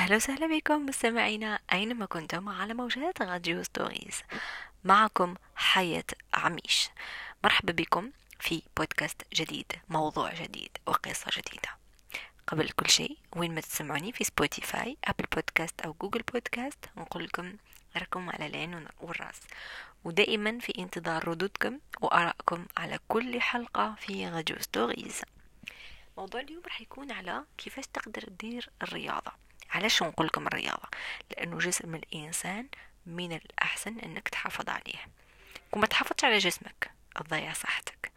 [0.00, 4.22] أهلا وسهلا بكم مستمعينا أينما كنتم على موجات راديو Stories.
[4.84, 6.88] معكم حياة عميش.
[7.44, 11.68] مرحبا بكم في بودكاست جديد موضوع جديد وقصة جديدة.
[12.46, 17.56] قبل كل شيء وين ما تسمعوني في Spotify Apple Podcast أو Google Podcast نقول لكم
[17.96, 19.40] راكم على العين والرأس.
[20.04, 25.22] ودائما في انتظار ردودكم وآرائكم على كل حلقة في راديو Stories.
[26.18, 29.49] موضوع اليوم راح يكون على كيفاش تقدر تدير الرياضة.
[29.70, 30.88] علاش نقول لكم الرياضة
[31.30, 32.68] لأنه جسم الإنسان
[33.06, 35.06] من الأحسن أنك تحافظ عليه.
[35.72, 38.12] وما تحافظش على جسمك تضيع صحتك.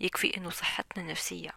[0.00, 1.50] يكفي أنه صحتنا النفسية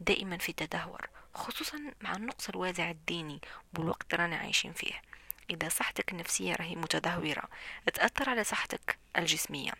[0.00, 3.40] دائما في تدهور خصوصا مع النقص الوازع الديني
[3.78, 5.02] والوقت رانا عايشين فيه.
[5.50, 7.48] إذا صحتك النفسية راهي متدهورة
[7.94, 9.72] تأثر على صحتك الجسمية.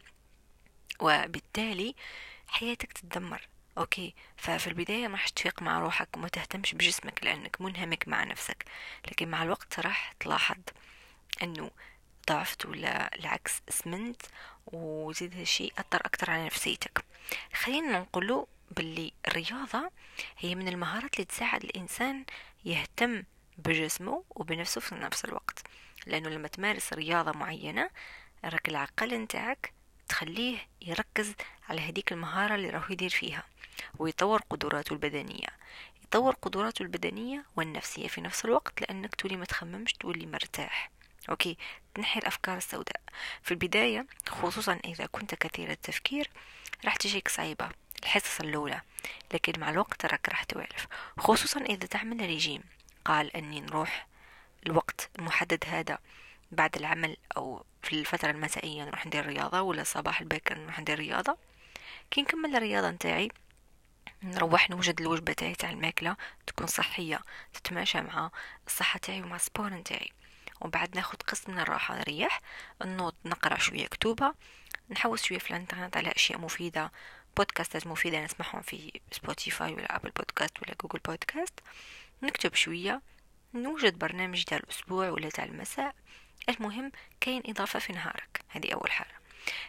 [1.01, 1.95] وبالتالي
[2.49, 3.49] حياتك تتدمر.
[3.79, 4.15] أوكي.
[4.37, 8.65] ففي البداية ما تفيق مع روحك وما تهتمش بجسمك لأنك منهمك مع نفسك.
[9.09, 10.61] لكن مع الوقت راح تلاحظ
[11.43, 11.71] إنه
[12.29, 14.23] ضعفت ولا العكس سمنت
[14.67, 17.05] وزيد هالشيء أثر أكتر على نفسيتك.
[17.55, 19.91] خلينا نقوله باللي الرياضة
[20.39, 22.25] هي من المهارات اللي تساعد الإنسان
[22.65, 23.23] يهتم
[23.59, 25.63] بجسمه وبنفسه في نفس الوقت.
[26.07, 27.91] لأنه لما تمارس رياضة معينة
[28.45, 29.73] راك العقل نتاعك
[30.09, 31.35] تخليه يركز
[31.73, 33.43] على هديك المهارة اللي راهو يدير فيها
[33.99, 35.49] ويطور قدراته البدنية.
[36.05, 40.91] يطور قدراته البدنية والنفسية في نفس الوقت لأنك تولي ما تخممش تولي مرتاح.
[41.31, 41.57] أوكي
[41.95, 43.01] تنحي الأفكار السوداء.
[43.43, 46.31] في البداية خصوصا إذا كنت كثير التفكير
[46.85, 47.69] راح تجيك صعيبة
[48.03, 48.81] الحصص الأولى.
[49.35, 50.87] لكن مع الوقت راك راح توالف
[51.19, 52.63] خصوصا إذا تعمل ريجيم.
[53.05, 54.07] قال أني نروح
[54.67, 55.99] الوقت المحدد هذا
[56.51, 61.52] بعد العمل أو في الفترة المسائية نروح ندير رياضة ولا صباح الباكر نروح ندير رياضة.
[62.13, 63.29] كي نكمل الرياضة نتاعي
[64.23, 67.21] نروح نوجد الوجبة تاعي تاع الماكلة تكون صحية
[67.53, 68.31] تتماشى مع
[68.67, 70.13] الصحة تاعي ومع ال sport نتاعي.
[70.61, 72.41] وبعد ناخد قسط من الراحة نريح
[72.85, 74.35] نوض نقرأ شوية كتوبة
[74.91, 76.93] نحوس شوية في الانترنت على أشياء مفيدة
[77.37, 81.61] بودكاستات مفيدة نسمعهم في Spotify ولا Apple Podcast ولا Google Podcast
[82.23, 83.03] نكتب شوية
[83.55, 85.95] نوجد برنامج تاع الأسبوع ولا تاع المساء.
[86.49, 88.41] المهم كاين إضافة في نهارك.
[88.49, 89.22] هذه أول حاجة.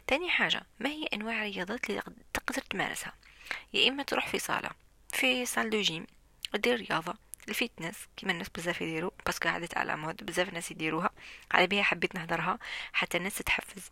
[0.08, 2.02] تاني حاجة ما هي أنواع الرياضات اللي
[2.34, 3.14] تقدر تمارسها؟
[3.74, 4.70] يا إما تروح في صالة
[5.10, 6.08] في salle de gym
[6.56, 7.16] دير رياضة
[7.50, 11.10] ال fitness كيما الناس بزاف يديروا parce que عادت على مود بزاف الناس يديروها
[11.52, 12.60] على بها حبيت نهضرها
[12.94, 13.92] حتى الناس تتحفز.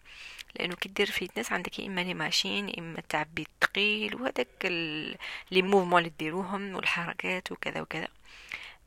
[0.56, 4.66] لأنه كي دير fitness عندك يا إما les machines يا إما تعبي الثقيل وهذاك
[5.52, 8.08] les mouvements اللي ديروهم والحركات وكذا وكذا.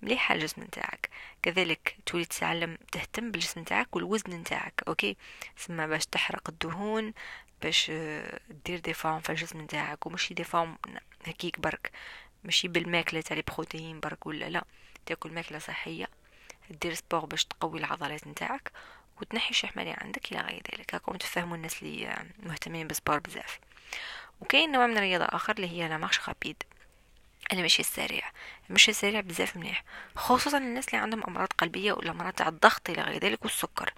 [0.05, 1.11] مليحه الجسم نتاعك.
[1.43, 5.17] كذلك تولي تتعلم تهتم بالجسم نتاعك والوزن نتاعك okay؟
[5.57, 7.15] سما باش تحرق الدهون
[7.63, 7.91] باش
[8.65, 10.79] دير des formes في الجسم نتاعك ومشي des formes
[11.27, 11.91] هكيك برك.
[12.45, 14.65] ماشي بالماكلة تاع البروتين برك ولا لا.
[15.07, 16.09] تاكل ماكلة صحية
[16.71, 18.73] دير sport باش تقوي العضلات نتاعك
[19.21, 20.95] وتنحي الشحمه اللي عندك إلى غير ذلك.
[20.95, 23.59] هاكم تفهموا الناس اللي مهتمين بال sport بزاف.
[24.41, 26.63] وكاين نوع من الرياضة آخر اللي هي la marche rapide
[27.53, 28.31] المشي السريع
[28.71, 29.85] المشي السريع بزاف مليح
[30.17, 33.95] خصوصا الناس اللي عندهم أمراض قلبية ولا أمراض تاع الضغط إلى غير ذلك والسكر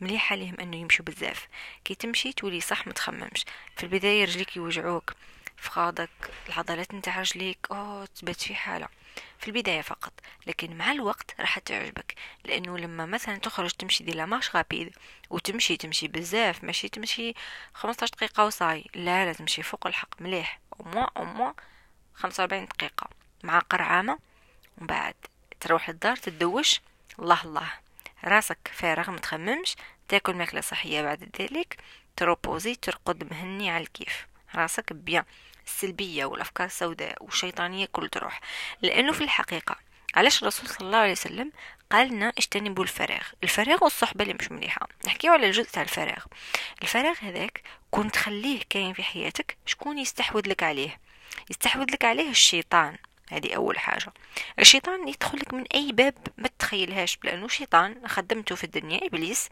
[0.00, 1.48] مليح عليهم إنه يمشوا بزاف.
[1.84, 3.44] كي تمشي تولي صح متخممش
[3.76, 5.12] في البداية رجليك يوجعوك
[5.56, 6.10] فخادك
[6.48, 8.88] العضلات نتاع رجليك أوه تبات في حالة.
[9.38, 10.12] في البداية فقط
[10.46, 12.14] لكن مع الوقت راح تعجبك
[12.44, 14.96] لأنه لما مثلا تخرج تمشي دي لاماش رابيد
[15.30, 17.34] وتمشي تمشي بزاف ماشي تمشي
[17.74, 21.52] 15 دقيقة وصاي لا لا تمشي فوق الحق مليح أو موا أو موا
[22.16, 23.08] 45 دقيقة
[23.42, 24.18] مع قرعامة
[24.78, 25.14] ومن بعد
[25.60, 26.80] تروح الدار تدوش.
[27.18, 27.72] الله الله.
[28.24, 29.76] راسك فارغ متخممش
[30.08, 31.76] تاكل ماكلة صحية بعد ذلك.
[32.16, 34.26] تروبوزي ترقد مهني على الكيف.
[34.54, 35.24] راسك بيان.
[35.66, 38.40] السلبية والأفكار السوداء والشيطانية كل تروح.
[38.82, 39.76] لأنه في الحقيقة
[40.14, 41.52] علاش الرسول صلى الله عليه وسلم
[41.90, 44.88] قال لنا اجتنبوا الفراغ؟ الفراغ والصحبة اللي مش مليحة.
[45.06, 46.24] نحكيو على الجزء تاع الفراغ.
[46.82, 50.98] الفراغ هذاك كنت تخليه كاين في حياتك شكون يستحوذ لك عليه؟
[51.50, 52.96] يستحوذ لك عليه الشيطان.
[53.30, 54.12] هذه أول حاجة.
[54.58, 59.48] الشيطان يدخل لك من أي باب ما تتخيلهاش لأنه شيطان خدمته في الدنيا إبليس.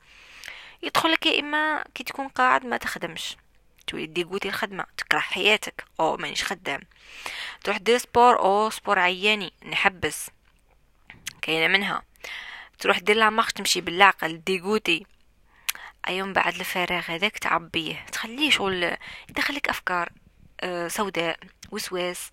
[0.82, 3.37] يدخل لك يا إما كي تكون قاعد ما تخدمش.
[3.87, 5.85] تولي côté الخدمة تكره حياتك.
[6.00, 6.81] أو مانيش خدام.
[7.65, 10.31] تروح دير sport أو sport عياني نحبس.
[11.43, 12.03] كاينة منها.
[12.79, 15.06] تروح دير la marche تمشي بالعقل dégoûté
[16.09, 18.06] أيوم بعد الفراغ هذاك تعبيه.
[18.12, 18.97] تخليه شغل
[19.29, 20.12] يدخلك أفكار
[20.61, 21.38] آه، سوداء.
[21.75, 22.31] وسواس.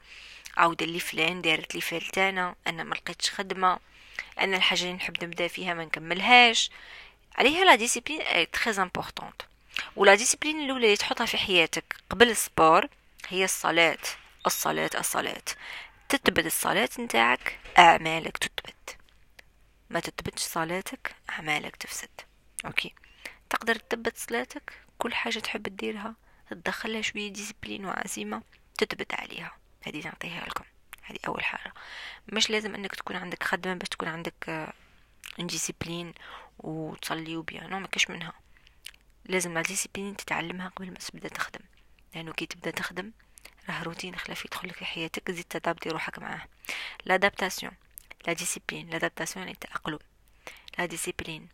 [0.58, 3.80] عاود اللي فلان دارت لي فلتانة أنا ما لقيتش خدمة
[4.40, 6.72] أنا الحاجة اللي نحب نبدأ فيها ما نكملهاش.
[7.36, 8.22] عليها la discipline
[8.52, 9.42] très importante
[9.96, 12.88] و la discipline الأولى اللي تحطها في حياتك قبل ال sport
[13.28, 13.98] هي الصلاة.
[14.46, 15.44] الصلاة الصلاة.
[16.10, 18.98] تثبت الصلاة نتاعك أعمالك تثبت
[19.90, 22.10] ما تثبتش صلاتك أعمالك تفسد.
[22.66, 22.94] ok
[23.50, 26.16] تقدر تثبت صلاتك كل حاجة تحب تديرها
[26.50, 28.42] تدخلها شوية discipline وعزيمة.
[28.83, 29.57] تثبت عليها.
[29.81, 30.63] هذه نعطيها لكم.
[31.01, 31.74] هذه أول حاجة.
[32.28, 34.69] مش لازم أنك تكون عندك خدمة باش تكون عندك
[35.40, 36.13] discipline
[36.60, 37.80] وتصلي وبيانو.
[37.80, 38.33] ما كش منها.
[39.25, 41.62] لازم ال discipline تتعلمها قبل ما تبدأ تخدم.
[42.16, 43.12] لأنه كي تبدأ تخدم
[43.69, 45.31] راه روتين خلافي يدخل لك في حياتك.
[45.31, 46.48] زيد t'adapter روحك معاه.
[47.06, 47.72] l'adaptation
[48.28, 50.00] la discipline l'adaptation يعني التأقلم
[50.78, 51.48] la discipline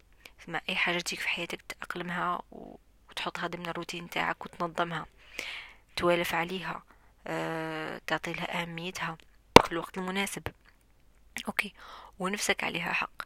[0.48, 5.06] ما أي حاجة تجيك في حياتك تأقلمها وتحطها ضمن الروتين تاعك وتنظمها.
[5.96, 6.84] توالف عليها.
[8.08, 9.18] تعطي لها أهميتها
[9.66, 10.44] في الوقت المناسب.
[11.48, 11.74] ok.
[12.20, 13.22] ونفسك عليها حق.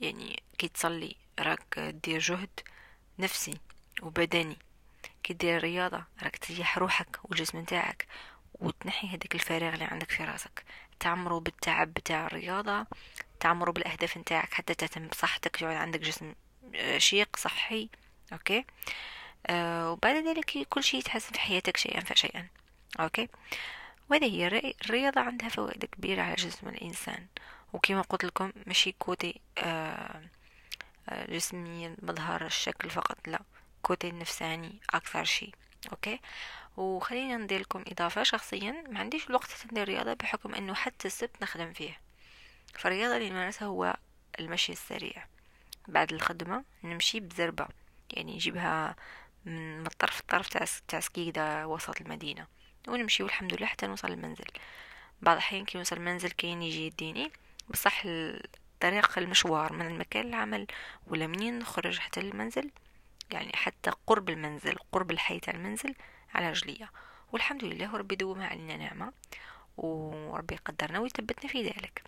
[0.00, 2.60] يعني كي تصلي راك دير جهد
[3.18, 3.60] نفسي
[4.02, 4.56] وبدني.
[5.22, 8.06] كي دير رياضة راك تريح روحك والجسم نتاعك
[8.54, 10.64] وتنحي هذاك الفراغ اللي عندك في راسك.
[11.00, 12.86] تعمرو بالتعب بتاع الرياضة
[13.40, 16.34] تعمرو بالأهداف نتاعك حتى تهتم بصحتك يعود عندك جسم
[16.74, 17.88] آه، رشيق صحي.
[18.32, 18.64] ok؟
[19.46, 22.48] آه وبعد ذلك كل شيء يتحسن في حياتك شيئا فشيئا.
[23.00, 23.28] ok.
[24.10, 27.26] وهذه هي الرياضة عندها فوائد كبيرة على جسم الإنسان.
[27.72, 30.22] وكما قلت لكم ماشي côté آه
[31.10, 33.40] جسمي مظهر الشكل فقط لا.
[33.82, 35.54] côté النفساني أكثر شيء.
[35.92, 36.20] ok.
[36.76, 38.22] وخلينا ندير لكم إضافة.
[38.22, 42.00] شخصيا ما عنديش الوقت ندير رياضة بحكم أنه حتى السبت نخدم فيه
[42.74, 43.96] فالرياضة اللي نمارسها هو
[44.40, 45.26] المشي السريع.
[45.88, 47.68] بعد الخدمة نمشي بزربة.
[48.10, 48.96] يعني نجيبها
[49.44, 50.48] من الطرف الطرف
[50.88, 52.46] تاع سكيدا وسط المدينة.
[52.88, 54.44] ونمشي والحمد لله حتى نوصل المنزل
[55.22, 57.30] بعض الأحيان كي نوصل المنزل كاين يجي يديني
[57.68, 58.06] بصح
[58.80, 60.66] طريق المشوار من المكان العمل
[61.06, 62.70] ولا منين نخرج حتى المنزل
[63.30, 65.94] يعني حتى قرب المنزل قرب الحي تاع المنزل
[66.34, 66.90] على رجلية
[67.32, 69.12] والحمد لله ربي دومها علينا نعمة
[69.76, 72.02] وربي قدرنا ويثبتنا في ذلك.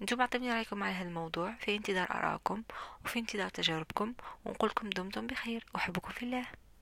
[0.00, 2.62] أنتم اعطوني رأيكم على هذا الموضوع في انتظار آرائكم
[3.04, 4.14] وفي انتظار تجاربكم
[4.44, 5.64] ونقول لكم دمتم بخير.
[5.76, 6.46] أحبكم في الله.